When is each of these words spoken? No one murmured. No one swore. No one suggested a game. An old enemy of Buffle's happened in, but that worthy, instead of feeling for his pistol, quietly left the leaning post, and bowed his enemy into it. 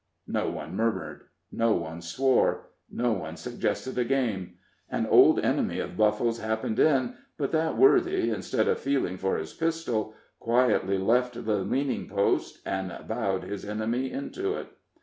No 0.25 0.49
one 0.49 0.75
murmured. 0.75 1.25
No 1.51 1.73
one 1.73 2.01
swore. 2.01 2.69
No 2.89 3.11
one 3.11 3.37
suggested 3.37 3.99
a 3.99 4.03
game. 4.03 4.55
An 4.89 5.05
old 5.05 5.39
enemy 5.41 5.77
of 5.77 5.95
Buffle's 5.95 6.39
happened 6.39 6.79
in, 6.79 7.13
but 7.37 7.51
that 7.51 7.77
worthy, 7.77 8.31
instead 8.31 8.67
of 8.67 8.79
feeling 8.79 9.17
for 9.19 9.37
his 9.37 9.53
pistol, 9.53 10.15
quietly 10.39 10.97
left 10.97 11.35
the 11.45 11.57
leaning 11.59 12.09
post, 12.09 12.63
and 12.65 13.07
bowed 13.07 13.43
his 13.43 13.63
enemy 13.63 14.11
into 14.11 14.55
it. 14.55 14.69